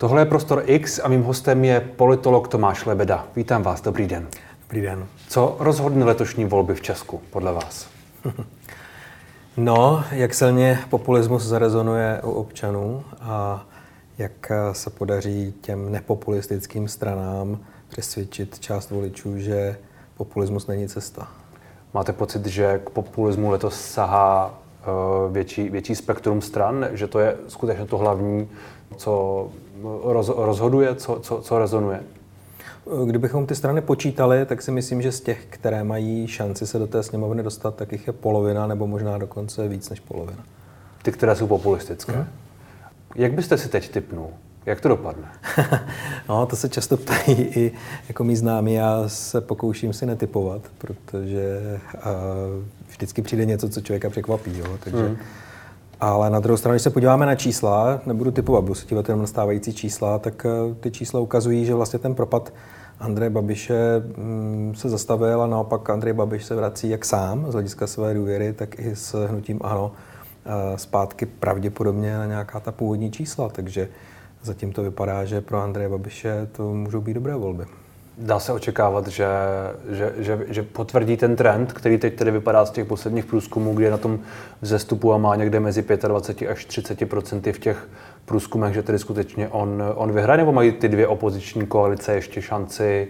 [0.00, 3.26] Tohle je Prostor X a mým hostem je politolog Tomáš Lebeda.
[3.36, 4.28] Vítám vás, dobrý den.
[4.62, 5.06] Dobrý den.
[5.28, 7.88] Co rozhodne letošní volby v Česku, podle vás?
[9.56, 13.66] No, jak silně populismus zarezonuje u občanů a
[14.18, 17.58] jak se podaří těm nepopulistickým stranám
[17.88, 19.78] přesvědčit část voličů, že
[20.16, 21.28] populismus není cesta.
[21.94, 24.84] Máte pocit, že k populismu letos sahá eh,
[25.32, 28.48] větší, větší spektrum stran, že to je skutečně to hlavní,
[28.96, 29.48] co
[30.02, 32.00] roz, rozhoduje, co, co, co rezonuje?
[33.06, 36.86] Kdybychom ty strany počítali, tak si myslím, že z těch, které mají šanci se do
[36.86, 40.44] té sněmovny dostat, tak jich je polovina nebo možná dokonce víc než polovina.
[41.02, 42.12] Ty, které jsou populistické.
[42.12, 42.26] Hmm.
[43.14, 44.30] Jak byste si teď typnul?
[44.66, 45.28] Jak to dopadne?
[46.28, 47.72] no, to se často ptají i
[48.08, 48.74] jako mý známí.
[48.74, 51.58] Já se pokouším si netypovat, protože
[51.94, 52.00] uh,
[52.88, 54.58] vždycky přijde něco, co člověka překvapí.
[54.58, 54.78] Jo?
[54.84, 55.16] Takže, hmm.
[56.00, 59.20] Ale na druhou stranu, když se podíváme na čísla, nebudu typovat, budu se dívat jenom
[59.20, 62.52] na stávající čísla, tak uh, ty čísla ukazují, že vlastně ten propad
[63.00, 67.86] Andreje Babiše um, se zastavil a naopak Andrej Babiš se vrací jak sám z hlediska
[67.86, 73.48] své důvěry, tak i s hnutím ANO uh, zpátky pravděpodobně na nějaká ta původní čísla.
[73.48, 73.88] Takže
[74.42, 77.64] Zatím to vypadá, že pro Andreje Babiše to můžou být dobré volby.
[78.18, 79.26] Dá se očekávat, že,
[79.90, 83.84] že, že, že potvrdí ten trend, který teď tedy vypadá z těch posledních průzkumů, kde
[83.84, 84.18] je na tom
[84.62, 87.88] vzestupu a má někde mezi 25 až 30 procenty v těch
[88.24, 93.08] průzkumech, že tedy skutečně on, on vyhraje, nebo mají ty dvě opoziční koalice ještě šanci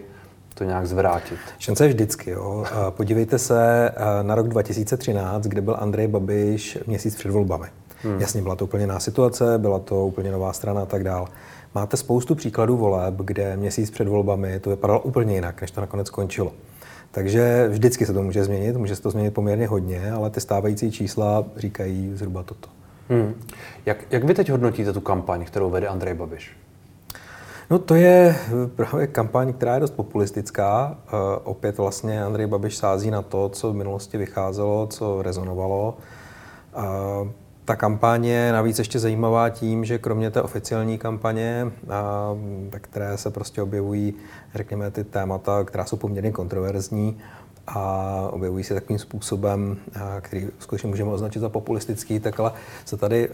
[0.55, 1.39] to nějak zvrátit?
[1.59, 2.31] Šance je vždycky.
[2.31, 2.65] Jo.
[2.91, 3.91] Podívejte se
[4.23, 7.67] na rok 2013, kde byl Andrej Babiš měsíc před volbami.
[8.03, 8.21] Hmm.
[8.21, 11.29] Jasně, byla to úplně jiná situace, byla to úplně nová strana a tak dál.
[11.75, 16.07] Máte spoustu příkladů voleb, kde měsíc před volbami to vypadalo úplně jinak, než to nakonec
[16.07, 16.53] skončilo.
[17.11, 20.93] Takže vždycky se to může změnit, může se to změnit poměrně hodně, ale ty stávající
[20.93, 22.69] čísla říkají zhruba toto.
[23.09, 23.35] Hmm.
[23.87, 26.57] Jak, jak vy teď hodnotíte tu kampaň, kterou vede Andrej Babiš?
[27.71, 28.37] No to je
[28.77, 30.99] právě kampaň, která je dost populistická.
[31.13, 35.99] Uh, opět vlastně Andrej Babiš sází na to, co v minulosti vycházelo, co rezonovalo.
[36.77, 37.29] Uh,
[37.65, 41.73] ta kampaň je navíc ještě zajímavá tím, že kromě té oficiální kampaně,
[42.71, 44.15] ve které se prostě objevují,
[44.55, 47.19] řekněme, ty témata, která jsou poměrně kontroverzní,
[47.67, 49.77] a objevují se takovým způsobem,
[50.21, 52.53] který skutečně můžeme označit za populistický, tak ale
[52.85, 53.29] se tady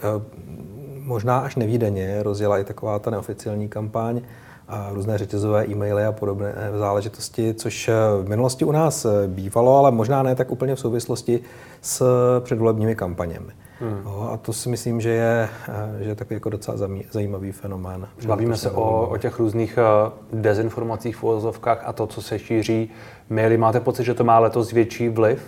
[0.98, 4.20] možná až nevýdeně rozjela i taková ta neoficiální kampaň,
[4.68, 7.90] a různé řetězové e-maily a podobné záležitosti, což
[8.22, 11.40] v minulosti u nás bývalo, ale možná ne tak úplně v souvislosti
[11.82, 12.04] s
[12.40, 13.52] předvolebními kampaněmi.
[13.80, 14.00] Hmm.
[14.04, 16.76] No, a to si myslím, že je, eh, že je takový jako docela
[17.10, 18.08] zajímavý fenomén.
[18.26, 22.90] Bavíme se o, o těch různých eh, dezinformacích v uvozovkách a to, co se šíří
[23.30, 23.58] maily.
[23.58, 25.42] Máte pocit, že to má letos větší vliv?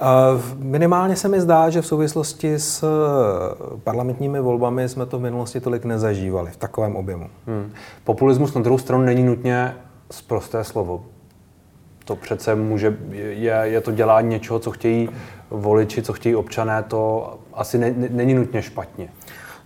[0.00, 2.84] Uh, minimálně se mi zdá, že v souvislosti s
[3.84, 7.26] parlamentními volbami jsme to v minulosti tolik nezažívali v takovém objemu.
[7.46, 7.72] Hmm.
[8.04, 9.74] Populismus na druhou stranu není nutně
[10.10, 11.04] zprosté slovo.
[12.04, 15.08] To přece může, je, je to dělání něčeho, co chtějí
[15.54, 19.08] voliči, co chtějí občané, to asi ne, ne, není nutně špatně.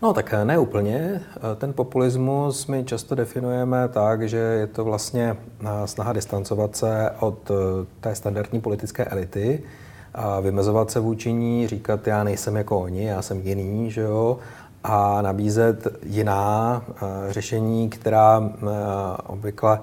[0.02, 1.20] No tak ne úplně.
[1.56, 5.36] Ten populismus my často definujeme tak, že je to vlastně
[5.84, 7.54] snaha distancovat se od eh,
[8.00, 9.62] té standardní politické elity
[10.14, 14.38] a vymezovat se vůči ní, říkat, já nejsem jako oni, já jsem jiný, že jo,
[14.84, 18.66] a nabízet jiná eh, řešení, která eh,
[19.26, 19.80] obvykle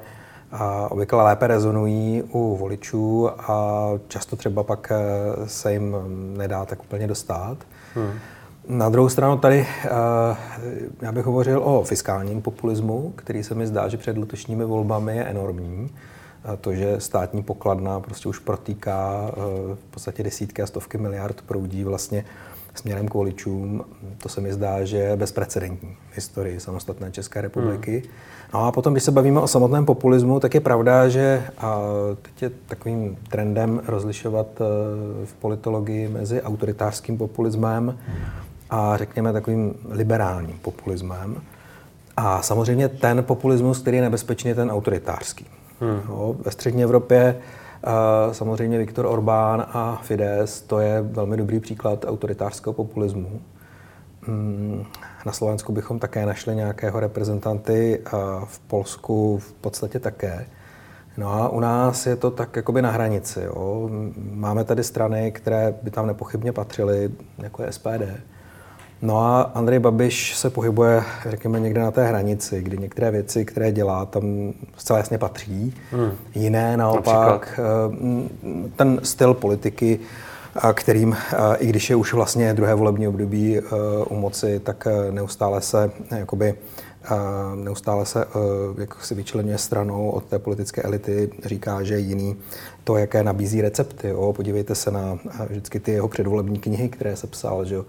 [0.57, 4.97] a obvykle lépe rezonují u voličů a často třeba pak eh,
[5.49, 5.95] se jim
[6.37, 7.57] nedá tak úplně dostat.
[7.95, 8.11] Hmm.
[8.67, 9.89] Na druhou stranu tady eh,
[11.01, 15.23] já bych hovořil o fiskálním populismu, který se mi zdá, že před letošními volbami je
[15.23, 15.89] enormní.
[16.61, 19.33] To, že státní pokladna prostě už protýká eh,
[19.75, 22.25] v podstatě desítky a stovky miliard proudí vlastně
[22.75, 23.85] směrem k voličům,
[24.17, 27.91] to se mi zdá, že je bezprecedentní v historii samostatné České republiky.
[27.91, 28.11] Hmm.
[28.53, 31.79] No a potom, když se bavíme o samotném populismu, tak je pravda, že a
[32.21, 34.63] teď je takovým trendem rozlišovat e,
[35.25, 37.97] v politologii mezi autoritářským populismem
[38.69, 41.41] a řekněme takovým liberálním populismem.
[42.17, 45.45] A samozřejmě ten populismus, který je nebezpečný, je ten autoritářský.
[45.79, 46.01] Hmm.
[46.09, 47.35] No, ve střední Evropě
[48.31, 53.41] samozřejmě Viktor Orbán a Fidesz, to je velmi dobrý příklad autoritářského populismu.
[54.21, 54.85] Hmm,
[55.25, 58.01] na Slovensku bychom také našli nějakého reprezentanty,
[58.45, 60.45] v Polsku v podstatě také.
[61.17, 63.41] No a u nás je to tak jakoby na hranici.
[63.41, 63.89] Jo.
[64.31, 68.03] Máme tady strany, které by tam nepochybně patřily, jako je SPD.
[69.01, 73.71] No a Andrej Babiš se pohybuje, řekněme, někde na té hranici, kdy některé věci, které
[73.71, 75.73] dělá, tam zcela jasně patří.
[75.91, 76.11] Hmm.
[76.35, 77.99] Jiné naopak, Například?
[78.65, 79.99] Eh, ten styl politiky,
[80.73, 81.17] kterým,
[81.57, 83.59] i když je už vlastně druhé volební období
[84.09, 86.55] u moci, tak neustále se jakoby
[87.55, 88.25] neustále se
[88.77, 92.35] jak si vyčlenuje stranou od té politické elity, říká, že jiný
[92.83, 94.07] to, jaké nabízí recepty.
[94.07, 94.33] Jo.
[94.33, 95.19] Podívejte se na
[95.49, 97.85] vždycky ty jeho předvolební knihy, které se psal, že jo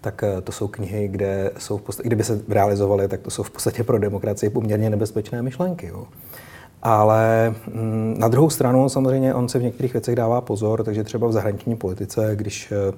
[0.00, 3.50] tak to jsou knihy, kde jsou v podstatě, kdyby se realizovaly, tak to jsou v
[3.50, 5.86] podstatě pro demokracii poměrně nebezpečné myšlenky.
[5.86, 6.06] Jo.
[6.82, 11.28] Ale mm, na druhou stranu samozřejmě on se v některých věcech dává pozor, takže třeba
[11.28, 12.94] v zahraniční politice, když eh,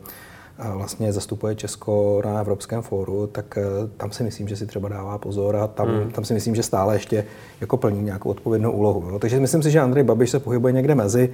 [0.74, 3.62] vlastně zastupuje Česko na Evropském fóru, tak eh,
[3.96, 6.10] tam si myslím, že si třeba dává pozor a tam, hmm.
[6.10, 7.24] tam si myslím, že stále ještě
[7.60, 9.10] jako plní nějakou odpovědnou úlohu.
[9.10, 9.18] Jo.
[9.18, 11.30] Takže myslím si, že Andrej Babiš se pohybuje někde mezi.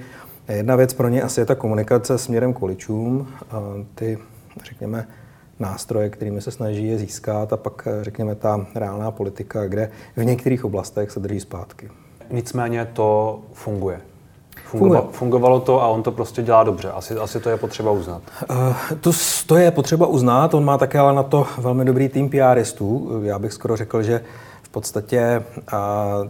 [0.47, 3.27] Jedna věc pro ně asi je ta komunikace směrem k voličům,
[3.95, 4.17] ty,
[4.63, 5.07] řekněme,
[5.59, 10.25] nástroje, kterými se snaží je získat a pak, eh, řekněme, ta reálná politika, kde v
[10.25, 11.89] některých oblastech se drží zpátky.
[12.29, 14.01] Nicméně to funguje.
[14.65, 15.17] Fungovalo, funguje.
[15.17, 16.91] fungovalo to a on to prostě dělá dobře.
[16.91, 18.21] Asi, asi to je potřeba uznat.
[18.49, 19.11] Uh, to,
[19.47, 20.53] to je potřeba uznat.
[20.53, 23.21] On má také ale na to velmi dobrý tým PRistů.
[23.23, 24.21] Já bych skoro řekl, že
[24.61, 25.79] v podstatě uh,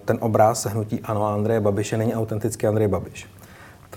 [0.06, 3.28] ten obraz hnutí Ano Andreje Babiše není autentický Andrej Babiš.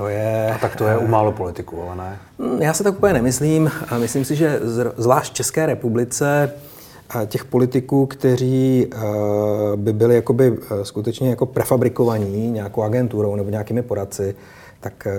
[0.00, 0.52] To je...
[0.54, 2.18] A tak to je u málo politiků, ale ne?
[2.38, 3.70] Hm, já se tak úplně nemyslím.
[3.98, 4.60] Myslím si, že
[4.96, 6.52] zvlášť v České republice
[7.26, 8.98] těch politiků, kteří eh,
[9.76, 14.34] by byli jakoby eh, skutečně jako prefabrikovaní nějakou agenturou nebo nějakými poradci,
[14.80, 15.12] tak eh,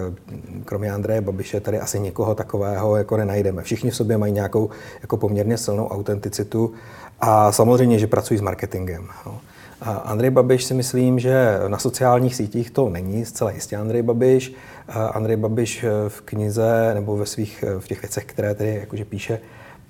[0.66, 3.63] kromě Andreje Babiše tady asi někoho takového jako nenajdeme.
[3.63, 4.69] Všichni v sobě mají nějakou
[5.01, 6.74] jako poměrně silnou autenticitu
[7.19, 9.07] a samozřejmě, že pracují s marketingem.
[9.25, 9.39] No.
[9.81, 14.54] Andrej Babiš si myslím, že na sociálních sítích to není zcela jistě Andrej Babiš.
[14.88, 19.39] Andrej Babiš v knize nebo ve svých, v těch věcech, které tedy jakože píše,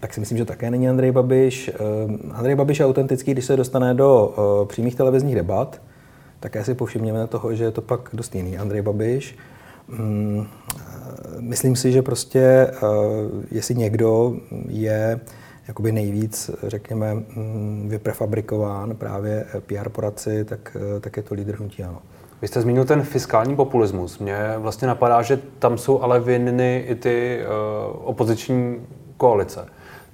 [0.01, 1.69] tak si myslím, že také není Andrej Babiš.
[1.69, 5.81] Eh, Andrej Babiš je autentický, když se dostane do eh, přímých televizních debat.
[6.39, 9.35] Také si povšimněme toho, že je to pak dost jiný Andrej Babiš.
[9.87, 10.83] Mm, eh,
[11.39, 12.71] myslím si, že prostě,
[13.51, 14.35] jestli někdo
[14.67, 15.19] je
[15.67, 22.01] jakoby nejvíc, řekněme, mm, vyprefabrikován právě PR poradci, tak, tak je to lídr hnutí ano.
[22.41, 24.19] Vy jste zmínil ten fiskální populismus.
[24.19, 28.87] Mně vlastně napadá, že tam jsou ale vinny i ty uh, opoziční
[29.17, 29.65] koalice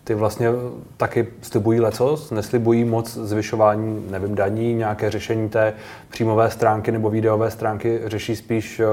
[0.07, 0.49] ty vlastně
[0.97, 5.73] taky slibují lecos, neslibují moc zvyšování, nevím, daní, nějaké řešení té
[6.09, 8.85] příjmové stránky nebo videové stránky, řeší spíš eh,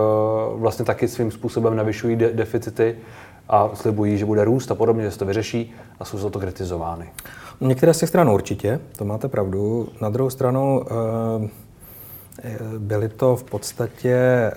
[0.54, 2.96] vlastně taky svým způsobem navyšují de- deficity
[3.48, 6.40] a slibují, že bude růst a podobně, že se to vyřeší a jsou za to
[6.40, 7.10] kritizovány.
[7.60, 9.88] Některé z těch stran určitě, to máte pravdu.
[10.00, 10.84] Na druhou stranu
[12.42, 14.52] eh, byly to v podstatě eh,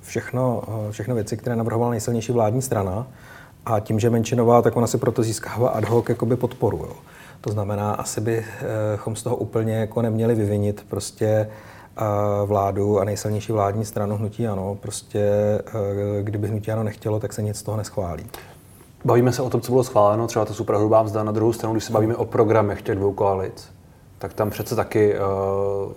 [0.00, 3.06] všechno, všechno věci, které navrhovala nejsilnější vládní strana.
[3.66, 6.76] A tím, že menšinová, tak ona si proto získává ad hoc jakoby podporu.
[6.76, 6.92] Jo.
[7.40, 11.48] To znamená, asi bychom z toho úplně jako neměli vyvinit prostě eh,
[12.44, 14.76] vládu a nejsilnější vládní stranu hnutí ano.
[14.80, 15.20] Prostě
[15.66, 18.26] eh, kdyby hnutí ano nechtělo, tak se nic z toho neschválí.
[19.04, 21.22] Bavíme se o tom, co bylo schváleno, třeba to superhrubá mzda.
[21.22, 23.68] Na druhou stranu, když se bavíme o programech těch dvou koalic,
[24.18, 25.92] tak tam přece taky uh,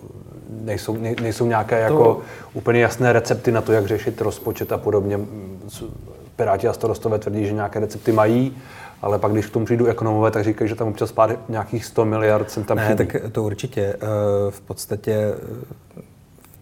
[0.64, 1.92] nejsou, ne, nejsou nějaké to...
[1.94, 2.18] jako
[2.54, 5.20] úplně jasné recepty na to, jak řešit rozpočet a podobně.
[6.36, 8.56] Piráti a starostové tvrdí, že nějaké recepty mají,
[9.02, 12.04] ale pak, když k tomu přijdu ekonomové, tak říkají, že tam občas pár nějakých 100
[12.04, 12.96] miliard sem tam Ne, chybí.
[13.06, 13.80] tak to určitě.
[13.80, 13.98] Eh,
[14.50, 15.34] v podstatě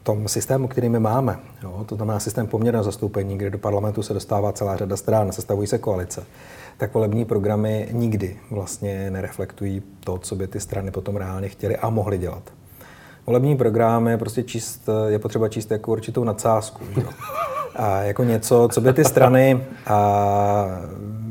[0.03, 4.15] tom systému, který my máme, jo, to znamená systém poměrného zastoupení, kde do parlamentu se
[4.15, 6.25] dostává celá řada stran, sestavují se koalice,
[6.77, 11.91] tak volební programy nikdy vlastně nereflektují to, co by ty strany potom reálně chtěly a
[11.91, 12.43] mohly dělat.
[13.27, 16.85] Volební program je prostě číst, je potřeba číst jako určitou nadsázku.
[16.95, 17.03] Že?
[17.77, 20.67] A jako něco, co by ty strany a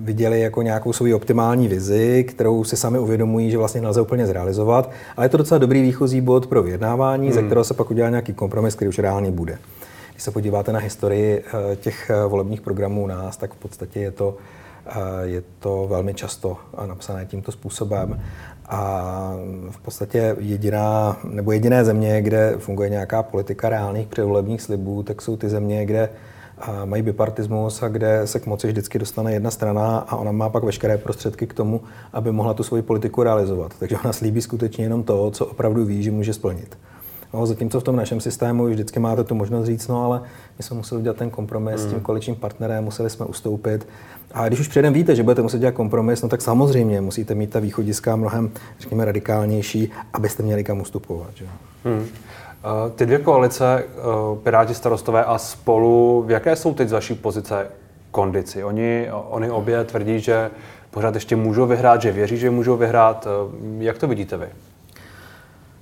[0.03, 4.91] viděli jako nějakou svou optimální vizi, kterou si sami uvědomují, že vlastně nelze úplně zrealizovat,
[5.17, 7.35] ale je to docela dobrý výchozí bod pro vyjednávání, hmm.
[7.35, 9.57] ze kterého se pak udělá nějaký kompromis, který už reálně bude.
[10.11, 13.99] Když se podíváte na historii eh, těch eh, volebních programů u nás, tak v podstatě
[13.99, 14.37] je to,
[14.85, 14.91] eh,
[15.23, 18.21] je to velmi často napsané tímto způsobem.
[18.69, 19.33] A
[19.69, 25.37] v podstatě jediná, nebo jediné země, kde funguje nějaká politika reálných předvolebních slibů, tak jsou
[25.37, 26.09] ty země, kde
[26.57, 30.49] a mají bipartismus a kde se k moci vždycky dostane jedna strana a ona má
[30.49, 31.81] pak veškeré prostředky k tomu,
[32.13, 33.73] aby mohla tu svoji politiku realizovat.
[33.79, 36.77] Takže ona slíbí skutečně jenom to, co opravdu ví, že může splnit.
[37.33, 40.21] No, zatímco v tom našem systému vždycky máte tu možnost říct, no ale
[40.57, 41.83] my jsme museli udělat ten kompromis hmm.
[41.83, 42.03] s tím hmm.
[42.03, 43.87] koaličním partnerem, museli jsme ustoupit.
[44.33, 47.49] A když už předem víte, že budete muset dělat kompromis, no tak samozřejmě musíte mít
[47.49, 51.29] ta východiska mnohem, řekněme, radikálnější, abyste měli kam ustupovat.
[51.35, 51.45] Že?
[51.85, 52.05] Hmm.
[52.63, 54.01] Eh, ty dvě koalice, eh,
[54.43, 57.67] Piráti starostové a spolu, v jaké jsou teď z vaší pozice
[58.11, 58.63] kondici?
[58.63, 60.49] Oni, oni obě tvrdí, že
[60.91, 63.27] pořád ještě můžou vyhrát, že věří, že můžou vyhrát.
[63.27, 64.45] Eh, jak to vidíte vy?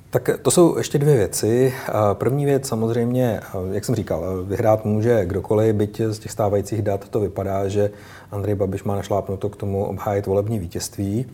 [0.10, 1.74] Tak to jsou ještě dvě věci.
[2.14, 7.20] První věc samozřejmě, jak jsem říkal, vyhrát může kdokoliv, byť z těch stávajících dat to
[7.20, 7.92] vypadá, že
[8.32, 11.26] Andrej Babiš má našlápnuto k tomu obhájit volební vítězství.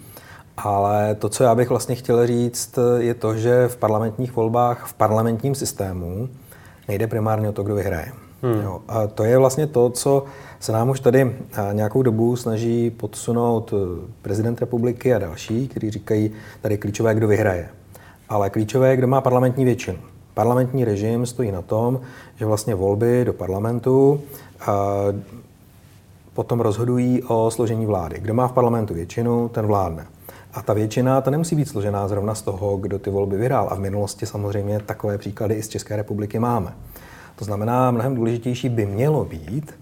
[0.57, 4.93] Ale to, co já bych vlastně chtěl říct, je to, že v parlamentních volbách, v
[4.93, 6.29] parlamentním systému
[6.87, 8.11] nejde primárně o to, kdo vyhraje.
[8.41, 8.61] Hmm.
[8.61, 10.23] Jo, a to je vlastně to, co
[10.59, 11.35] se nám už tady
[11.71, 16.31] nějakou dobu snaží podsunout eh, prezident republiky a další, kteří říkají,
[16.61, 17.69] tady klíčové, kdo vyhraje.
[18.29, 19.97] Ale klíčové je, kdo má parlamentní většinu.
[20.33, 22.01] Parlamentní režim stojí na tom,
[22.35, 24.21] že vlastně volby do parlamentu
[26.33, 28.19] potom rozhodují o složení vlády.
[28.19, 30.05] Kdo má v parlamentu většinu, ten vládne.
[30.55, 33.67] A ta většina, ta nemusí být složená zrovna z toho, kdo ty volby vyhrál.
[33.71, 36.73] A v minulosti samozřejmě takové příklady i z České republiky máme.
[37.35, 39.73] To znamená, mnohem důležitější by mělo být,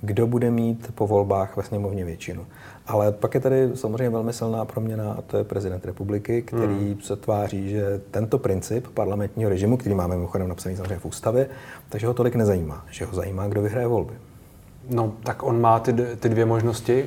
[0.00, 2.46] kdo bude mít po volbách ve sněmovně většinu.
[2.86, 7.00] Ale pak je tady samozřejmě velmi silná proměna a to je prezident republiky, který hmm.
[7.00, 11.46] se tváří, že tento princip parlamentního režimu, který máme mimochodem napsaný samozřejmě v ústavě,
[11.88, 14.14] takže ho tolik nezajímá, že ho zajímá, kdo vyhraje volby.
[14.90, 17.04] No, tak on má ty, ty dvě možnosti,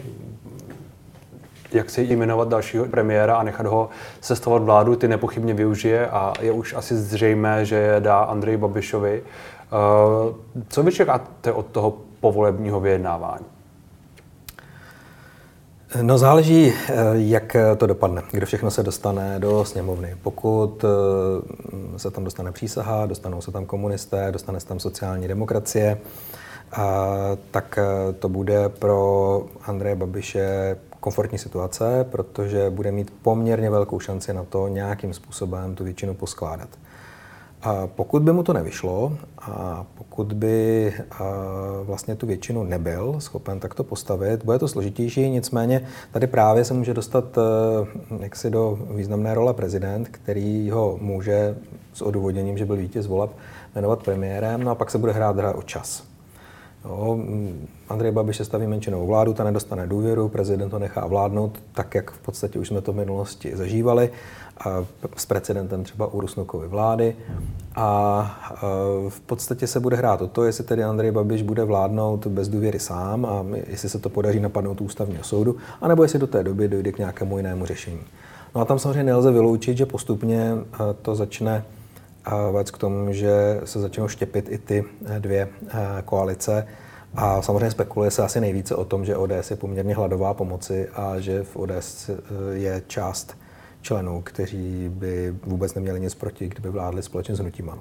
[1.73, 3.89] jak si jmenovat dalšího premiéra a nechat ho
[4.21, 9.21] sestavovat vládu, ty nepochybně využije a je už asi zřejmé, že je dá Andrej Babišovi.
[9.21, 10.35] Uh,
[10.69, 13.45] co vy čekáte od toho povolebního vyjednávání?
[16.01, 20.15] No záleží, eh, jak to dopadne, kdo všechno se dostane do sněmovny.
[20.21, 25.97] Pokud eh, se tam dostane přísaha, dostanou se tam komunisté, dostane se tam sociální demokracie,
[27.51, 34.33] tak eh, to bude pro Andreje Babiše komfortní situace, protože bude mít poměrně velkou šanci
[34.33, 36.69] na to nějakým způsobem tu většinu poskládat.
[37.63, 40.93] A pokud by mu to nevyšlo a pokud by
[41.83, 46.93] vlastně tu většinu nebyl schopen takto postavit, bude to složitější, nicméně tady právě se může
[46.93, 47.41] dostat e,
[48.23, 51.57] jaksi do významné role prezident, který ho může
[51.93, 53.31] s odůvodněním, že byl vítěz voleb,
[53.75, 56.10] jmenovat premiérem, no a pak se bude hrát hra o čas.
[56.85, 57.19] Jo,
[57.89, 62.11] Andrej Babiš se staví menšinovou vládu, ta nedostane důvěru, prezident to nechá vládnout, tak jak
[62.11, 64.09] v podstatě už jsme to v minulosti zažívali,
[64.65, 64.85] a
[65.15, 67.15] s precedentem třeba u Rusnokovy vlády.
[67.75, 68.39] A
[69.09, 72.79] v podstatě se bude hrát o to, jestli tedy Andrej Babiš bude vládnout bez důvěry
[72.79, 76.91] sám a jestli se to podaří napadnout ústavního soudu, anebo jestli do té doby dojde
[76.91, 78.01] k nějakému jinému řešení.
[78.55, 80.51] No a tam samozřejmě nelze vyloučit, že postupně
[81.01, 81.63] to začne
[82.51, 84.83] vést k tomu, že se začnou štěpit i ty
[85.19, 85.49] dvě
[86.05, 86.67] koalice.
[87.15, 91.19] A samozřejmě spekuluje se asi nejvíce o tom, že ODS je poměrně hladová pomoci a
[91.19, 92.09] že v ODS
[92.51, 93.37] je část
[93.81, 97.71] členů, kteří by vůbec neměli nic proti, kdyby vládli společně s hnutím.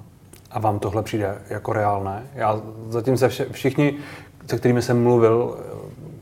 [0.51, 2.23] A vám tohle přijde jako reálné?
[2.35, 3.97] Já zatím se vše, všichni,
[4.47, 5.57] se kterými jsem mluvil,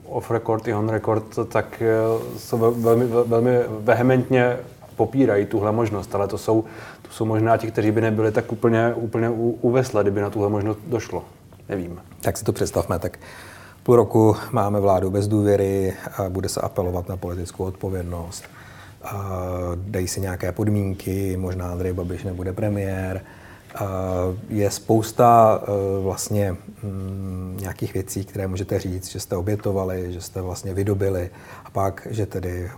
[0.06, 1.84] off record i on record, tak
[2.38, 4.58] jsou velmi, velmi vehementně
[5.00, 6.63] popírají tuhle možnost, ale to jsou,
[7.01, 9.29] to jsou možná ti, kteří by nebyli tak úplně, úplně
[9.62, 11.24] uvesle, kdyby na tuhle možnost došlo.
[11.70, 12.00] Nevím.
[12.22, 13.20] Tak si to představme, tak
[13.84, 15.94] půl roku máme vládu bez důvěry
[16.29, 18.44] bude se apelovat na politickou odpovědnost.
[19.75, 23.22] Dají si nějaké podmínky, možná Andrej Babiš nebude premiér.
[24.50, 30.41] Je spousta e, vlastně mm, nějakých věcí, které můžete říct, že jste obětovali, že jste
[30.41, 31.29] vlastně vydobili
[31.65, 32.72] a pak, že tedy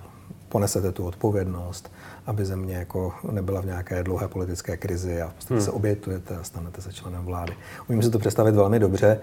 [0.52, 1.92] ponesete tu odpovědnost,
[2.32, 5.64] aby země jako nebyla v nějaké dlouhé politické krizi a v podstatě hmm.
[5.64, 7.54] se obětujete a stanete se členem vlády.
[7.90, 9.20] Umím si to představit velmi dobře.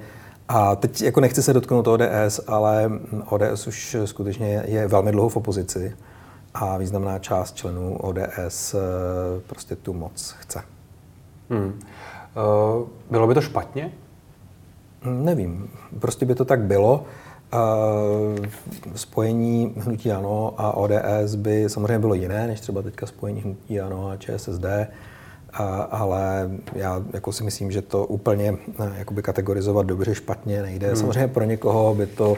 [0.48, 2.90] A teď jako nechci se dotknout ODS, ale
[3.28, 5.96] ODS už skutečně je velmi dlouho v opozici
[6.54, 8.78] a významná část členů ODS eh,
[9.46, 10.62] prostě tu moc chce.
[11.50, 11.66] Hmm.
[11.68, 13.92] Uh, bylo by to špatně?
[15.04, 15.70] Nevím.
[16.00, 17.04] Prostě by to tak bylo.
[18.94, 24.08] Spojení hnutí ANO a ODS by samozřejmě bylo jiné, než třeba teďka spojení hnutí ANO
[24.08, 24.64] a ČSSD,
[25.90, 28.58] ale já jako si myslím, že to úplně uh,
[28.96, 30.86] jakoby kategorizovat dobře, špatně nejde.
[30.86, 30.96] Hmm.
[30.96, 32.36] Samozřejmě pro někoho by to uh,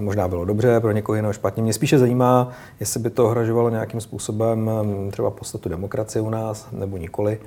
[0.00, 1.62] možná bylo dobře, pro někoho jiného špatně.
[1.62, 6.68] Mě spíše zajímá, jestli by to ohrožovalo nějakým způsobem um, třeba podstatu demokracie u nás,
[6.72, 7.40] nebo nikoli.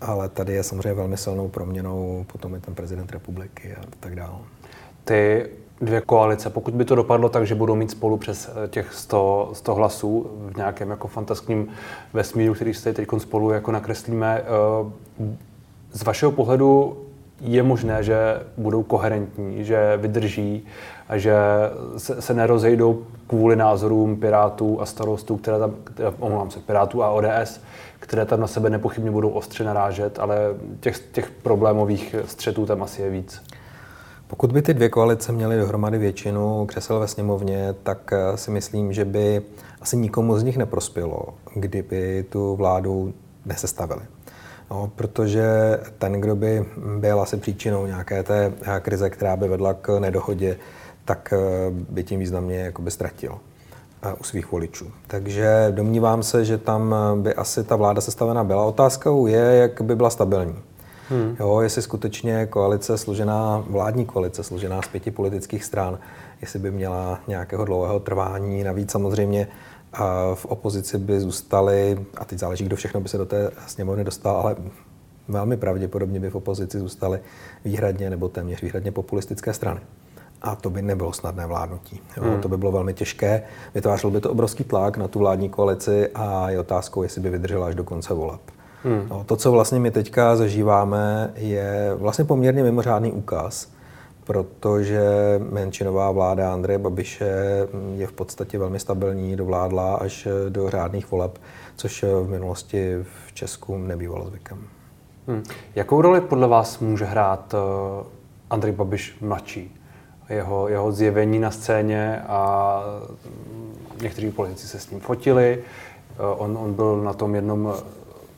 [0.00, 4.38] Ale tady je samozřejmě velmi silnou proměnou, potom je ten prezident republiky a tak dále
[5.04, 5.48] ty
[5.80, 9.50] dvě koalice, pokud by to dopadlo tak, že budou mít spolu přes eh, těch 100,
[9.52, 11.68] 100 hlasů v nějakém jako fantaskním
[12.12, 15.26] vesmíru, který se teď spolu jako nakreslíme, eh,
[15.92, 16.98] z vašeho pohledu
[17.40, 18.16] je možné, že
[18.56, 20.66] budou koherentní, že vydrží
[21.08, 21.34] a že
[21.96, 25.74] se, se nerozejdou kvůli názorům Pirátů a starostů, které tam,
[26.18, 27.60] omlouvám se, Pirátů a ODS,
[28.00, 30.36] které tam na sebe nepochybně budou ostře narážet, ale
[30.80, 33.42] těch, těch problémových střetů tam asi je víc.
[34.32, 38.92] Pokud by ty dvě koalice měly dohromady většinu křesel ve sněmovně, tak eh, si myslím,
[38.92, 39.42] že by
[39.80, 43.14] asi nikomu z nich neprospělo, kdyby tu vládu
[43.46, 44.00] nesestavili.
[44.70, 45.44] No, protože
[45.98, 46.66] ten, kdo by
[46.98, 50.56] byl asi příčinou nějaké té eh, krize, která by vedla k nedohodě,
[51.04, 51.38] tak eh,
[51.70, 53.38] by tím významně jakoby ztratil.
[54.20, 54.90] u svých voličů.
[55.06, 58.64] Takže domnívám se, že tam by asi ta vláda sestavená byla.
[58.64, 60.71] Otázkou je, jak by byla stabilní.
[61.12, 61.36] Hmm.
[61.40, 65.98] Jo, jestli skutečně koalice složená, vládní koalice složená z pěti politických stran,
[66.40, 68.64] jestli by měla nějakého dlouhého trvání.
[68.64, 69.48] Navíc samozřejmě
[70.34, 74.36] v opozici by zůstali, a teď záleží, kdo všechno by se do té sněmovny dostal,
[74.36, 74.56] ale
[75.28, 77.20] velmi pravděpodobně by v opozici zůstaly
[77.64, 79.80] výhradně nebo téměř výhradně populistické strany.
[80.42, 82.00] A to by nebylo snadné vládnutí.
[82.16, 82.40] Jo, hmm.
[82.40, 83.42] To by bylo velmi těžké.
[83.74, 87.66] Vytvářel by to obrovský tlak na tu vládní koalici a je otázkou, jestli by vydržela
[87.66, 88.40] až do konce voleb.
[88.84, 89.06] Hmm.
[89.10, 93.72] No, to, co vlastně my teďka zažíváme, je vlastně poměrně mimořádný úkaz,
[94.24, 95.00] protože
[95.50, 97.34] menšinová vláda Andreje Babiše
[97.94, 101.38] je v podstatě velmi stabilní, dovládla až do řádných voleb,
[101.76, 102.96] což v minulosti
[103.26, 104.58] v Česku nebývalo zvykem.
[105.26, 105.42] Hmm.
[105.74, 108.06] Jakou roli podle vás může hrát uh,
[108.50, 109.76] Andrej Babiš mladší?
[110.28, 112.80] Jeho, jeho zjevení na scéně a
[114.02, 115.58] někteří politici se s ním fotili.
[116.18, 117.74] On, on byl na tom jednom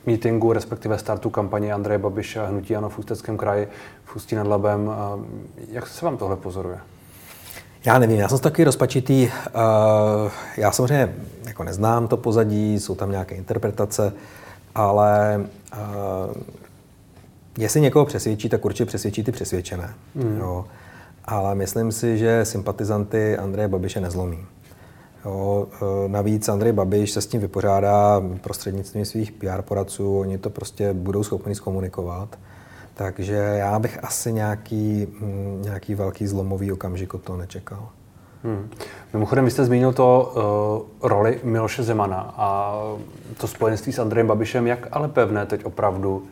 [0.05, 3.67] mítingu, respektive startu kampaně Andreje Babiše a Hnutí Ano v Ústeckém kraji,
[4.03, 4.91] v Ústí nad Labem.
[5.71, 6.77] Jak se vám tohle pozoruje?
[7.85, 9.29] Já nevím, já jsem taky rozpačitý.
[10.57, 11.15] Já samozřejmě
[11.47, 14.13] jako neznám to pozadí, jsou tam nějaké interpretace,
[14.75, 15.41] ale
[17.57, 19.93] jestli někoho přesvědčí, tak určitě přesvědčí ty přesvědčené.
[20.15, 20.37] Mm.
[20.39, 20.65] Jo.
[21.25, 24.45] Ale myslím si, že sympatizanty Andreje Babiše nezlomí.
[25.25, 25.67] Jo,
[26.05, 30.93] e, navíc Andrej Babiš se s tím vypořádá prostřednictvím svých PR poradců, oni to prostě
[30.93, 32.39] budou schopni zkomunikovat.
[32.93, 37.89] Takže já bych asi nějaký, mm, nějaký velký zlomový okamžik od toho nečekal.
[38.43, 38.69] Hmm.
[39.13, 40.33] Mimochodem, vy jste zmínil to
[41.01, 42.79] uh, roli Miloše Zemana a
[43.37, 46.23] to spojenství s Andrejem Babišem, jak ale pevné teď opravdu,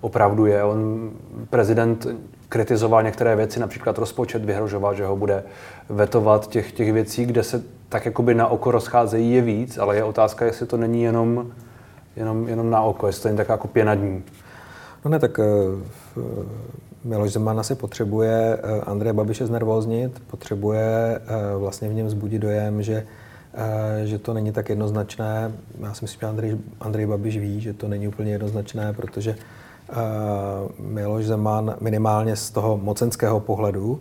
[0.00, 0.64] opravdu je.
[0.64, 1.10] On,
[1.50, 2.06] prezident
[2.52, 5.42] kritizoval některé věci, například rozpočet, vyhrožoval, že ho bude
[5.88, 10.04] vetovat těch, těch věcí, kde se tak jakoby na oko rozcházejí je víc, ale je
[10.04, 11.46] otázka, jestli to není jenom,
[12.16, 14.22] jenom, jenom na oko, jestli to není tak jako pěna dní.
[15.04, 15.44] No ne, tak uh,
[17.04, 22.82] Miloš Zeman asi potřebuje uh, Andreje Babiše znervóznit, potřebuje uh, vlastně v něm zbudit dojem,
[22.82, 23.06] že
[24.04, 25.52] že to není tak jednoznačné.
[25.80, 29.36] Já si myslím, že Andrej, Andrej Babiš ví, že to není úplně jednoznačné, protože
[30.78, 34.00] Miloš Zeman minimálně z toho mocenského pohledu uh,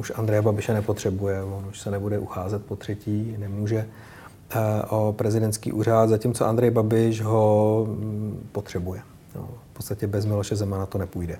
[0.00, 3.86] už Andreje Babiše nepotřebuje, on už se nebude ucházet po třetí, nemůže
[4.54, 9.00] uh, o prezidentský úřad, zatímco Andrej Babiš ho um, potřebuje.
[9.36, 11.38] No, v podstatě bez Miloše Zemana to nepůjde.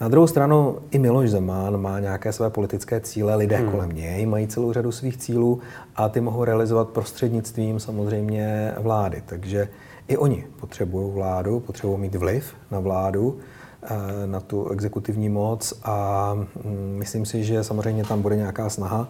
[0.00, 3.70] Na druhou stranu i Miloš Zeman má nějaké své politické cíle, lidé hmm.
[3.70, 5.60] kolem něj mají celou řadu svých cílů
[5.96, 9.22] a ty mohou realizovat prostřednictvím samozřejmě vlády.
[9.26, 9.68] Takže
[10.12, 13.38] i oni potřebují vládu, potřebují mít vliv na vládu
[13.84, 19.08] Eh, na tu exekutivní moc a mm, myslím si, že samozřejmě tam bude nějaká snaha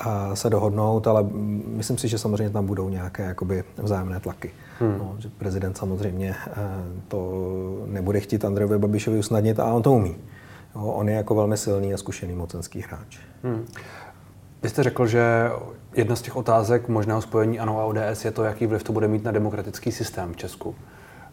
[0.00, 1.26] eh, se dohodnout, ale
[1.66, 4.50] myslím si, že samozřejmě tam budou nějaké jakoby vzájemné tlaky.
[4.78, 4.98] Hmm.
[4.98, 6.54] No, že prezident samozřejmě eh,
[7.08, 10.16] to nebude chtít Andrejovi Babišovi usnadnit a on to umí.
[10.74, 13.18] Jo, on je jako velmi silný a zkušený mocenský hráč.
[13.42, 13.66] Hmm.
[14.62, 15.50] Vy jste řekl, že
[15.94, 19.08] jedna z těch otázek možného spojení ANO a ODS je to, jaký vliv to bude
[19.08, 20.74] mít na demokratický systém v Česku.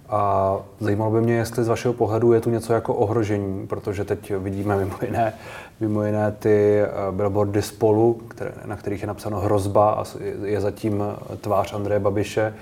[0.10, 4.34] A zajímalo by mě, jestli z vašeho pohledu je tu něco jako ohrožení, protože teď
[4.38, 5.34] vidíme mimo jiné,
[5.80, 10.04] mimo jiné ty eh, billboardy spolu, které, na kterých je napsáno hrozba a
[10.44, 11.04] je zatím
[11.42, 12.54] tvář Andreje Babiše.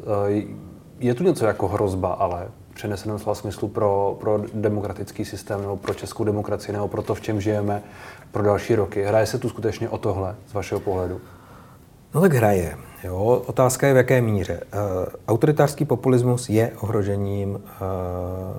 [0.00, 0.42] Eh,
[0.98, 5.94] je tu něco jako hrozba, ale přeneseném slova smyslu pro, pro demokratický systém nebo pro
[5.94, 7.82] českou demokracii nebo pro to, v čem žijeme
[8.32, 9.04] pro další roky.
[9.04, 11.20] Hraje se tu skutečně o tohle z vašeho pohledu?
[12.14, 12.76] No tak hraje.
[13.04, 14.60] Jo, otázka je v jaké míře.
[14.60, 14.80] Uh,
[15.28, 17.60] autoritářský populismus je ohrožením uh,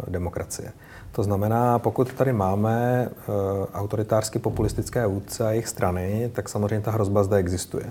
[0.08, 0.72] demokracie.
[1.12, 3.36] To znamená, pokud tady máme uh,
[3.74, 7.86] autoritářsky populistické vůdce a jejich strany, tak samozřejmě ta hrozba zde existuje.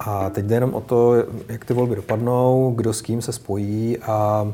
[0.00, 1.14] A teď jde jenom o to,
[1.48, 4.52] jak ty volby dopadnou, kdo s kým se spojí a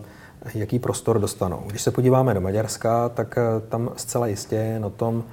[0.54, 1.62] jaký prostor dostanou.
[1.66, 5.24] Když se podíváme do Maďarska, tak tam zcela jistě je na tom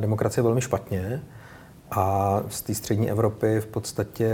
[0.00, 1.22] demokracie velmi špatně.
[1.90, 4.32] A z té střední Evropy v podstatě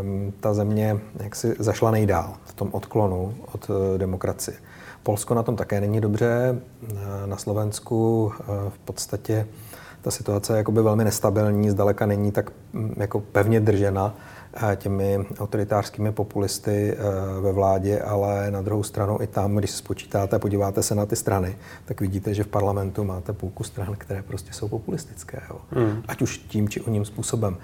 [0.00, 4.56] um, ta země jaksi zašla nejdál v tom odklonu od uh, demokracie.
[5.02, 6.60] Polsko na tom také není dobře.
[7.26, 8.32] Na Slovensku
[8.68, 9.46] v podstatě
[10.02, 14.14] ta situace je velmi nestabilní, zdaleka není tak um, jako pevně držena
[14.76, 20.36] těmi autoritářskými populisty eh, ve vládě, ale na druhou stranu i tam, když se spočítáte
[20.36, 24.22] a podíváte se na ty strany, tak vidíte, že v parlamentu máte půlku stran, které
[24.22, 25.40] prostě jsou populistické.
[25.50, 25.56] Jo.
[25.70, 26.02] Hmm.
[26.08, 27.56] Ať už tím, či oním způsobem.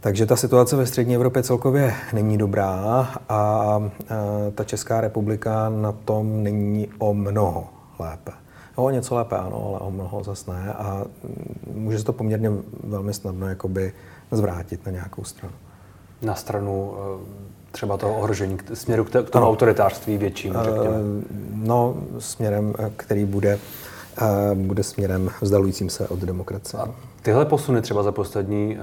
[0.00, 5.92] Takže ta situace ve střední Evropě celkově není dobrá a eh, ta Česká republika na
[5.92, 8.32] tom není o mnoho lépe.
[8.74, 12.50] O něco lépe ano, ale o mnoho zase ne a mm, může se to poměrně
[12.84, 13.92] velmi snadno jakoby
[14.30, 15.54] zvrátit na nějakou stranu.
[16.22, 16.94] Na stranu
[17.72, 19.48] třeba toho ohrožení, směru k, k tomu ano.
[19.48, 20.96] autoritářství větším, řekněme?
[21.54, 23.58] No, směrem, který bude,
[24.54, 26.82] bude směrem vzdalujícím se od demokracie.
[26.82, 28.78] A tyhle posuny třeba za poslední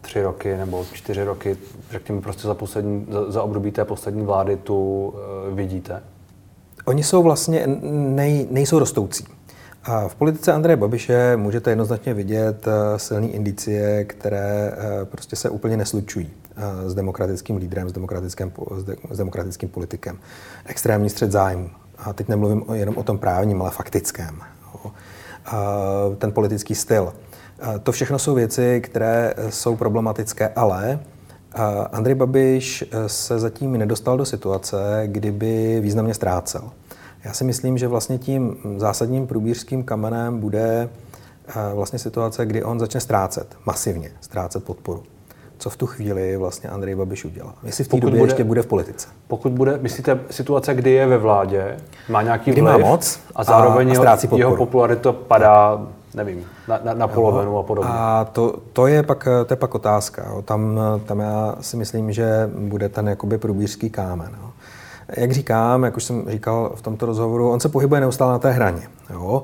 [0.00, 1.56] tři roky nebo čtyři roky,
[1.90, 5.14] řekněme prostě za, poslední, za, za období té poslední vlády tu
[5.50, 6.02] vidíte?
[6.84, 9.24] Oni jsou vlastně, nej, nejsou rostoucí.
[9.84, 15.50] A v politice Andreje Babiše můžete jednoznačně vidět eh, silné indicie, které eh, prostě se
[15.50, 16.41] úplně neslučují eh,
[16.86, 18.52] s demokratickým lídrem, s demokratickým,
[19.10, 20.18] s demokratickým politikem.
[20.66, 21.70] Extrémní střed zájmu.
[21.98, 24.40] A teď nemluvím jenom o tom právním, ale faktickém.
[26.18, 27.12] Ten politický styl.
[27.82, 31.00] To všechno jsou věci, které jsou problematické, ale
[31.92, 36.70] Andrej Babiš se zatím nedostal do situace, kdyby významně ztrácel.
[37.24, 40.88] Já si myslím, že vlastně tím zásadním průbířským kamenem bude
[41.48, 45.02] eh, vlastně situace, kdy on začne ztrácet, masivně ztrácet podporu.
[45.62, 47.54] Co v tu chvíli vlastně Andrej Babiš udělá?
[47.62, 49.08] Jestli v té době bude, ještě bude v politice.
[49.28, 51.76] Pokud bude, myslíte, situace, kdy je ve vládě,
[52.08, 56.44] má nějaký kdy vliv má moc a zároveň a, a jeho, jeho popularita padá, nevím,
[56.68, 57.90] na, na, na polovinu a podobně.
[57.94, 60.34] A to, to, je pak, to je pak otázka.
[60.44, 64.30] Tam, tam já si myslím, že bude ten jakoby průbířský kámen.
[64.42, 64.50] Jo
[65.16, 68.50] jak říkám, jak už jsem říkal v tomto rozhovoru, on se pohybuje neustále na té
[68.50, 68.82] hraně.
[69.10, 69.42] Jo?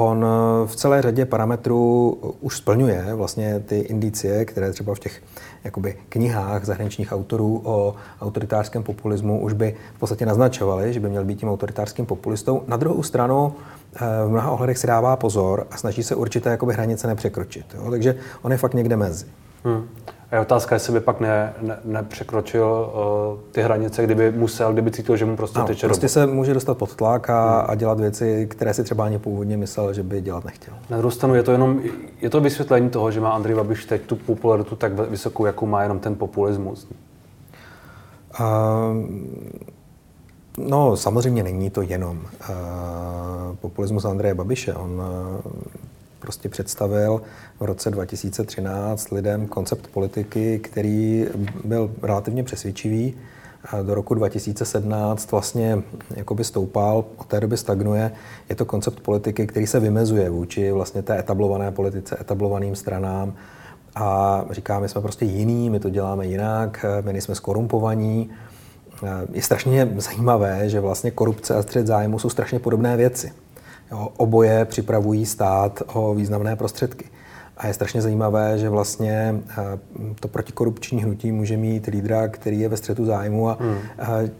[0.00, 5.22] On eh, v celé řadě parametrů už splňuje vlastně ty indicie, které třeba v těch
[5.64, 11.24] jakoby, knihách zahraničních autorů o autoritářském populismu už by v podstatě naznačovali, že by měl
[11.24, 12.62] být tím autoritářským populistou.
[12.66, 13.54] Na druhou stranu
[13.94, 17.66] eh, v mnoha ohledech si dává pozor a snaží se určité jakoby, hranice nepřekročit.
[17.74, 17.90] Jo?
[17.90, 19.26] Takže on je fakt někde mezi.
[19.64, 19.88] Hmm.
[20.30, 24.90] A je otázka, jestli by pak ne, ne, nepřekročil uh, ty hranice, kdyby musel, kdyby
[24.90, 27.70] cítil, že mu prostě teče Prostě se může dostat pod tlak a, hmm.
[27.70, 30.74] a dělat věci, které si třeba ani původně myslel, že by dělat nechtěl.
[30.90, 31.80] Na druhou stranu je to jenom
[32.20, 35.82] je to vysvětlení toho, že má Andrej Babiš teď tu popularitu tak vysokou, jakou má
[35.82, 36.88] jenom ten populismus.
[38.40, 38.46] Uh,
[40.58, 44.74] no, samozřejmě není to jenom uh, populismus Andreje Babiše.
[44.74, 45.52] On uh,
[46.18, 47.20] prostě představil
[47.60, 51.26] v roce 2013 lidem koncept politiky, který
[51.64, 53.14] byl relativně přesvědčivý.
[53.82, 55.82] Do roku 2017 vlastně
[56.16, 58.12] jakoby stoupal, od té doby stagnuje.
[58.48, 63.34] Je to koncept politiky, který se vymezuje vůči vlastně té etablované politice, etablovaným stranám
[63.94, 68.30] a říká, my jsme prostě jiný, my to děláme jinak, my nejsme skorumpovaní.
[69.32, 73.32] Je strašně zajímavé, že vlastně korupce a střed zájmu jsou strašně podobné věci.
[73.90, 77.04] Jo, oboje připravují stát o významné prostředky.
[77.58, 79.78] A je strašně zajímavé, že vlastně eh,
[80.20, 83.78] to protikorupční hnutí může mít lídra, který je ve střetu zájmu a hmm.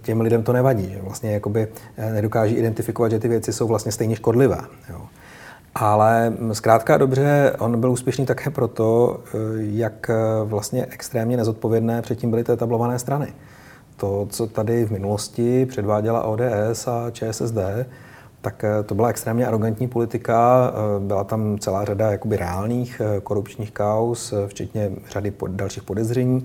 [0.02, 0.90] těm lidem to nevadí.
[0.90, 4.59] Že vlastně jakoby eh, nedokáží identifikovat, že ty věci jsou vlastně stejně škodlivé.
[4.90, 5.00] Jo.
[5.74, 10.11] Ale zkrátka dobře, on byl úspěšný také proto, eh, jak
[10.44, 13.33] vlastně extrémně nezodpovědné předtím byly ty etablované strany.
[13.96, 17.59] To, co tady v minulosti předváděla ODS a ČSSD,
[18.40, 20.70] tak eh, to byla extrémně arrogantní politika.
[20.72, 26.44] Eh, byla tam celá řada jakoby reálných eh, korupčních kaus, včetně řady dalších podezření.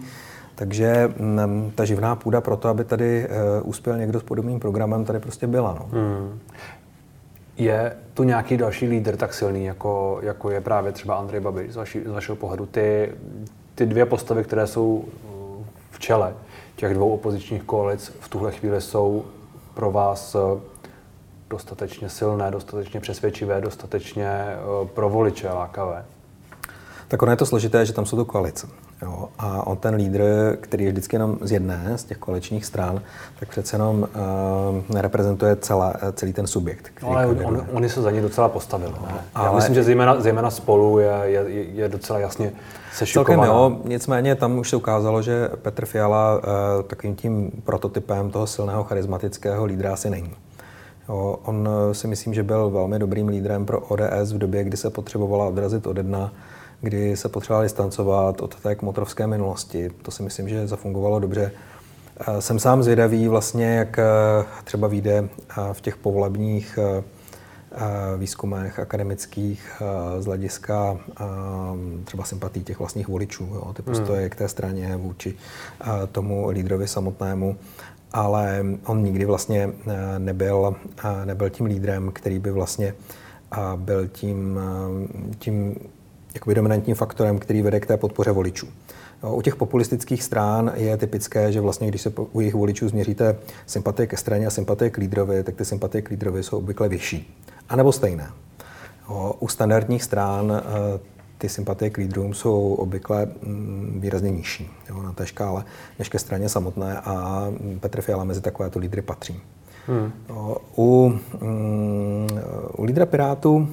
[0.56, 3.27] Takže mm, ta živná půda pro to, aby tady
[3.63, 5.77] uspěl někdo s podobným programem, tady prostě byla.
[5.79, 5.88] No.
[5.91, 6.39] Hmm.
[7.58, 11.75] Je tu nějaký další lídr tak silný, jako, jako je právě třeba Andrej Babiš z,
[11.75, 12.65] vaši, z vašeho pohledu?
[12.65, 13.12] Ty,
[13.75, 15.06] ty dvě postavy, které jsou
[15.91, 16.34] v čele
[16.75, 19.25] těch dvou opozičních koalic, v tuhle chvíli jsou
[19.73, 20.36] pro vás
[21.49, 26.06] dostatečně silné, dostatečně přesvědčivé, dostatečně eh, pro voliče lákavé?
[27.08, 28.67] Tak ono je to složité, že tam jsou to koalice.
[29.01, 29.29] Jo.
[29.39, 30.21] A on ten lídr,
[30.62, 33.01] který je vždycky jenom z jedné z těch koaličních stran,
[33.39, 34.08] tak přece jenom uh,
[34.95, 36.91] nereprezentuje celá, celý ten subjekt.
[37.01, 38.91] No, ale on, on, oni se za ně docela postavili.
[38.91, 39.21] Ne?
[39.36, 39.47] Ale...
[39.47, 42.51] Já myslím, že zejména, zejména spolu je, je, je docela jasně
[42.93, 43.45] sešukovaná.
[43.45, 46.41] jo, nicméně tam už se ukázalo, že Petr Fiala uh,
[46.88, 50.34] takovým tím prototypem toho silného charismatického lídra asi není.
[51.43, 54.89] On eh, si myslím, že byl velmi dobrým lídrem pro ODS v době, kdy se
[54.89, 56.34] potřebovala odrazit od jedna,
[56.82, 59.89] kdy se potřebovala distancovat od té kmotrovské minulosti.
[60.02, 61.52] To si myslím, že zafungovalo dobře.
[62.19, 64.04] Eh, jsem sám zvědavý vlastně, jak eh,
[64.63, 65.30] třeba vyjde
[65.73, 66.80] v těch povolebních
[68.17, 69.82] výzkumech akademických
[70.19, 70.97] z hlediska
[72.06, 74.30] třeba sympatí těch vlastních voličů, jo, ty postoje hmm.
[74.30, 75.36] k té straně vůči
[76.12, 77.58] tomu lídrovi samotnému
[78.13, 82.93] ale on nikdy vlastně eh, nebyl, eh, nebyl tím lídrem, který by vlastně
[83.54, 84.60] eh, byl tím,
[85.39, 85.76] tím
[86.34, 88.67] jakoby dominantním faktorem, který vede k té podpoře voličů.
[89.32, 94.08] U těch populistických stran je typické, že vlastně, když se u jejich voličů změříte sympatie
[94.08, 97.36] ke straně a sympatie k lídrovi, tak ty sympatie k lídrovi jsou obvykle vyšší.
[97.69, 98.30] A nebo stejné.
[99.39, 100.63] U standardních stran
[101.43, 105.63] ty sympatie k lídrům jsou obvykle mm, výrazně nižší jo, na té škále
[105.99, 107.45] než ke straně samotné a
[107.79, 109.39] Petr Fiala mezi takovéto lídry patří.
[109.88, 110.12] Hmm.
[110.77, 112.27] U, um,
[112.77, 113.67] u lídra Pirátů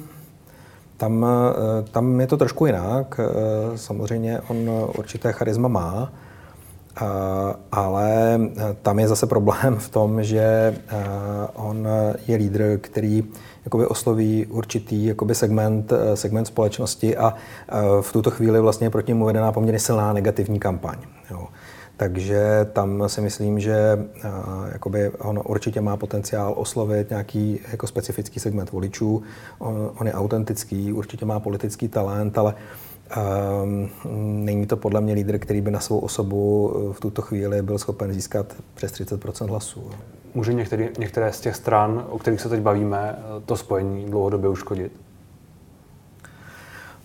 [0.97, 3.19] tam, eh, tam je to trošku jinak.
[3.19, 4.57] Eh, samozřejmě on
[4.97, 7.05] určité charisma má, eh,
[7.71, 8.39] ale
[8.81, 10.75] tam je zase problém v tom, že
[11.53, 11.87] on
[12.27, 13.23] je lídr, který
[13.65, 17.33] jakoby osloví určitý jakoby segment, segment společnosti a
[18.01, 20.97] v tuto chvíli vlastně je proti němu vedená poměrně silná negativní kampaň.
[21.31, 21.47] Jo.
[21.97, 24.05] Takže tam si myslím, že
[24.71, 29.23] jakoby on určitě má potenciál oslovit nějaký jako specifický segment voličů.
[29.59, 32.59] On, on je autentický, určitě má politický talent, ale um,
[34.11, 38.13] není to podle mě lídr, který by na svou osobu v tuto chvíli byl schopen
[38.13, 39.89] získat přes 30% hlasů.
[40.33, 44.91] Může některý, některé z těch stran, o kterých se teď bavíme, to spojení dlouhodobě uškodit?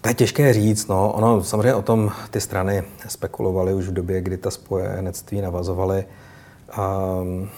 [0.07, 0.88] To je těžké říct.
[0.88, 1.12] No.
[1.12, 6.05] Ono samozřejmě o tom ty strany spekulovaly už v době, kdy ta spojenectví navazovaly.
[6.79, 7.49] Um,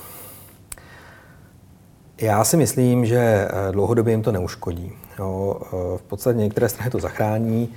[2.20, 4.92] já si myslím, že eh, dlouhodobě jim to neuškodí.
[5.18, 5.60] Jo.
[5.62, 7.68] Eh, v podstatě některé strany to zachrání,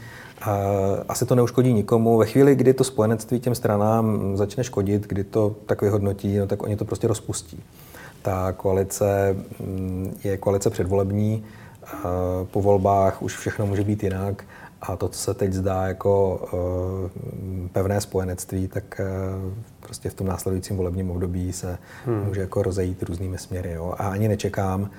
[1.07, 2.17] asi to neuškodí nikomu.
[2.17, 6.63] Ve chvíli, kdy to spojenectví těm stranám začne škodit, kdy to tak vyhodnotí, no, tak
[6.63, 7.63] oni to prostě rozpustí.
[8.21, 11.43] Ta koalice mm, je koalice předvolební,
[12.51, 14.43] po volbách už všechno může být jinak
[14.81, 20.27] a to, co se teď zdá jako uh, pevné spojenectví, tak uh, prostě v tom
[20.27, 22.23] následujícím volebním období se hmm.
[22.25, 23.71] může jako rozejít různými směry.
[23.71, 23.93] Jo?
[23.97, 24.89] A ani nečekám,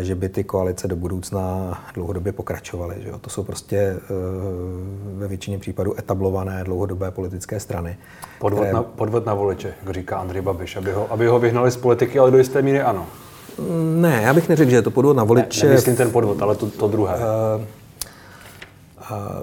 [0.00, 2.96] že by ty koalice do budoucna dlouhodobě pokračovaly.
[2.98, 3.18] Že jo?
[3.18, 7.96] To jsou prostě uh, ve většině případů etablované dlouhodobé politické strany.
[8.38, 8.72] Podvod, které...
[8.72, 12.18] na, podvod na voliče, jak říká Andrej Babiš, aby ho, aby ho vyhnali z politiky,
[12.18, 13.06] ale do jisté míry ano.
[13.96, 15.66] Ne, já bych neřekl, že je to podvod na voliče.
[15.66, 17.14] Ne, nemyslím ten podvod, ale to, to druhé.
[17.14, 17.64] Uh,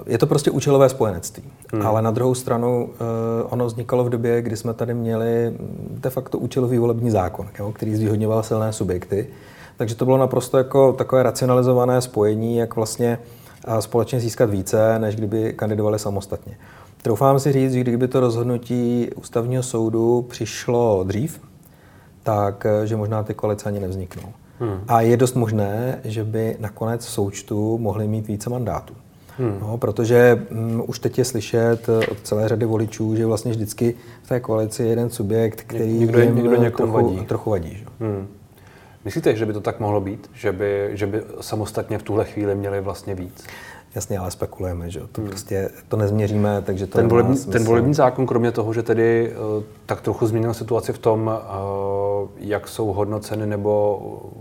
[0.06, 1.42] je to prostě účelové spojenectví.
[1.72, 1.86] Hmm.
[1.86, 5.56] Ale na druhou stranu eh, ono vznikalo v době, kdy jsme tady měli
[5.90, 9.26] de facto účelový volební zákon, který zvýhodňoval silné subjekty.
[9.76, 13.18] Takže to bylo naprosto jako takové racionalizované spojení, jak vlastně
[13.80, 16.56] společně získat více, než kdyby kandidovali samostatně.
[17.02, 21.40] Troufám si říct, že kdyby to rozhodnutí ústavního soudu přišlo dřív,
[22.22, 24.32] tak eh, že možná ty koalice ani nevzniknou.
[24.58, 24.80] Hmm.
[24.88, 28.94] A je dost možné, že by nakonec v součtu mohli mít více mandátů.
[29.38, 29.58] Hmm.
[29.60, 33.94] No, protože um, už teď je slyšet eh, od celé řady voličů, že vlastně vždycky
[34.22, 37.26] v té koalici je jeden subjekt, který někdo, jim někdo eh, trochu vadí.
[37.26, 37.84] Trochu vadí že?
[38.00, 38.26] Hmm.
[39.04, 40.30] Myslíte, že by to tak mohlo být?
[40.34, 43.44] Že by, že by samostatně v tuhle chvíli měli vlastně víc?
[43.94, 45.30] Jasně, ale spekulujeme, že to hmm.
[45.30, 49.62] prostě to nezměříme, takže to ten volební, ten volební zákon, kromě toho, že tedy uh,
[49.86, 53.96] tak trochu změnil situaci v tom, uh, jak jsou hodnoceny nebo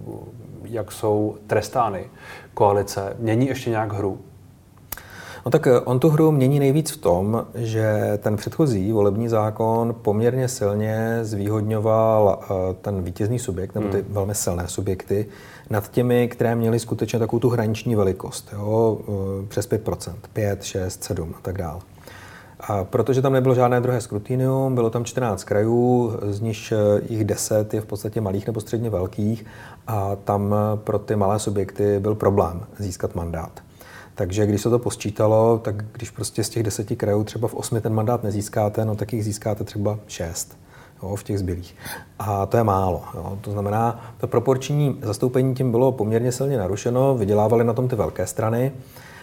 [0.05, 0.17] uh,
[0.63, 2.05] jak jsou trestány
[2.53, 4.19] koalice, mění ještě nějak hru?
[5.45, 9.95] No tak eh, on tu hru mění nejvíc v tom, že ten předchozí volební zákon
[10.01, 14.13] poměrně silně zvýhodňoval eh, ten vítězný subjekt, nebo ty hmm.
[14.13, 15.25] velmi silné subjekty,
[15.69, 18.99] nad těmi, které měly skutečně takovou tu hraniční velikost, jo,
[19.43, 21.79] eh, přes 5%, 5, 6, 7 a tak dále.
[22.59, 26.73] A protože tam nebylo žádné druhé skrutinium, bylo tam 14 krajů, z nich
[27.09, 29.45] jich 10 je v podstatě malých nebo středně velkých
[29.87, 33.61] a tam pro ty malé subjekty byl problém získat mandát.
[34.15, 37.81] Takže když se to posčítalo, tak když prostě z těch deseti krajů třeba v osmi
[37.81, 40.57] ten mandát nezískáte, no tak jich získáte třeba šest
[41.15, 41.75] v těch zbylých.
[42.19, 43.03] A to je málo.
[43.15, 43.37] Jo.
[43.41, 48.27] To znamená, to proporční zastoupení tím bylo poměrně silně narušeno, vydělávaly na tom ty velké
[48.27, 48.71] strany.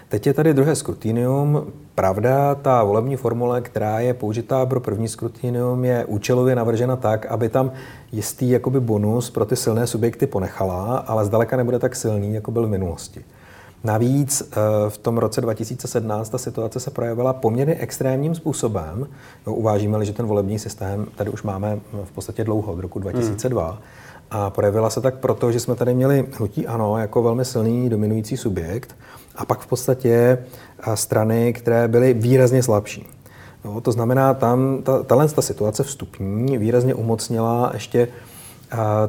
[0.08, 1.72] Teď je tady druhé skrutinium.
[1.94, 7.48] Pravda, ta volební formule, která je použitá pro první skrutinium, je účelově navržena tak, aby
[7.48, 7.72] tam
[8.12, 12.66] jistý jakoby bonus pro ty silné subjekty ponechala, ale zdaleka nebude tak silný, jako byl
[12.66, 13.24] v minulosti.
[13.84, 14.56] Navíc eh,
[14.88, 19.08] v tom roce 2017 ta situace se projevila poměrně extrémním způsobem.
[19.44, 23.70] Uvážíme-li, že ten volební systém tady už máme v podstatě dlouho, od roku 2002.
[23.70, 23.78] Hmm.
[24.30, 28.36] A projevila se tak proto, že jsme tady měli hnutí ANO jako velmi silný dominující
[28.36, 28.96] subjekt
[29.36, 30.38] a pak v podstatě
[30.86, 33.08] eh, strany, které byly výrazně slabší.
[33.64, 38.08] No, to znamená, tam ta, tahle ta situace vstupní výrazně umocnila ještě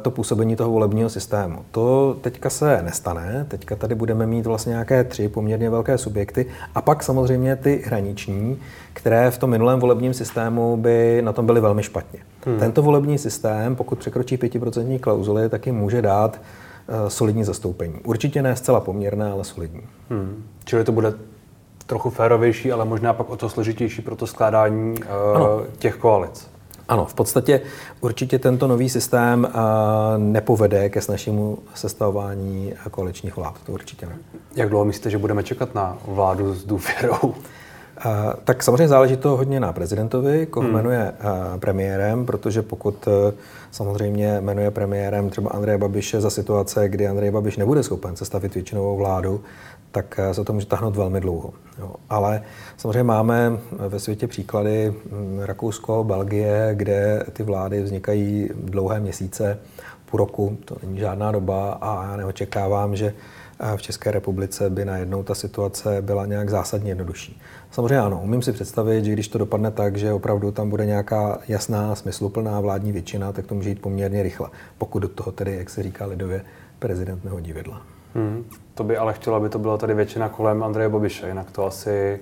[0.01, 1.59] to působení toho volebního systému.
[1.71, 6.45] To teďka se nestane, teďka tady budeme mít vlastně nějaké tři poměrně velké subjekty
[6.75, 8.59] a pak samozřejmě ty hraniční,
[8.93, 12.19] které v tom minulém volebním systému by na tom byly velmi špatně.
[12.45, 12.59] Hmm.
[12.59, 16.41] Tento volební systém, pokud překročí 5% klauzuly, taky může dát
[16.89, 17.95] uh, solidní zastoupení.
[18.03, 19.81] Určitě ne zcela poměrné, ale solidní.
[20.09, 20.43] Hmm.
[20.65, 21.13] Čili to bude
[21.85, 25.07] trochu férovější, ale možná pak o to složitější pro to skládání uh,
[25.77, 26.50] těch koalic.
[26.91, 27.61] Ano, v podstatě
[28.01, 29.47] určitě tento nový systém
[30.17, 33.55] nepovede ke snažšímu sestavování koaličních vlád.
[33.65, 34.17] To určitě ne.
[34.55, 37.33] Jak dlouho myslíte, že budeme čekat na vládu s důvěrou?
[38.43, 40.73] Tak samozřejmě záleží to hodně na prezidentovi, koho hmm.
[40.75, 41.13] jmenuje
[41.59, 43.33] premiérem, protože pokud e,
[43.71, 48.97] samozřejmě jmenuje premiérem třeba Andreje Babiše za situace, kdy Andrej Babiš nebude schopen sestavit většinovou
[48.97, 49.41] vládu,
[49.91, 51.53] tak e, se to může tahnout velmi dlouho.
[51.79, 51.91] Jo.
[52.09, 52.41] Ale
[52.77, 54.93] samozřejmě máme ve světě příklady
[55.45, 59.59] Rakousko, Belgie, kde ty vlády vznikají dlouhé měsíce,
[60.05, 63.13] půl roku, to není žádná doba a já neočekávám, že
[63.75, 67.41] v České republice by najednou ta situace byla nějak zásadně jednodušší.
[67.71, 71.39] Samozřejmě ano, umím si představit, že když to dopadne tak, že opravdu tam bude nějaká
[71.47, 75.69] jasná, smysluplná vládní většina, tak to může jít poměrně rychle, pokud do toho tedy, jak
[75.69, 76.41] se říká lidově,
[76.79, 77.81] prezident nehodí vidla.
[78.15, 78.45] Hmm,
[78.75, 82.19] to by ale chtělo, aby to byla tady většina kolem Andreje Babiše, jinak to asi...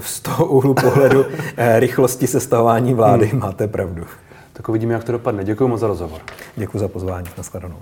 [0.00, 1.24] Z toho úhlu pohledu
[1.56, 3.40] eh, rychlosti sestavování vlády hmm.
[3.40, 4.04] máte pravdu.
[4.52, 5.44] Tak uvidíme, jak to dopadne.
[5.44, 6.20] Děkuji moc za rozhovor.
[6.56, 7.26] Děkuji za pozvání.
[7.38, 7.76] Naschledanou.